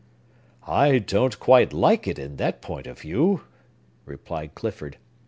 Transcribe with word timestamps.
"I 0.65 0.97
don't 0.97 1.39
quite 1.39 1.73
like 1.73 2.07
it, 2.07 2.17
in 2.17 2.37
that 2.37 2.59
point 2.63 2.87
of 2.87 2.97
view," 3.01 3.41
replied 4.03 4.55
Clifford. 4.55 4.97